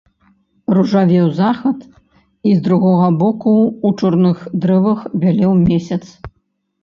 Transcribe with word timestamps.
Ружавеў 0.75 1.27
захад 1.39 1.83
і 2.51 2.53
з 2.57 2.63
другога 2.67 3.07
боку 3.21 3.53
ў 3.57 4.05
чорных 4.05 4.37
дрэвах 4.63 4.99
бялеў 5.25 5.51
месяц. 5.69 6.01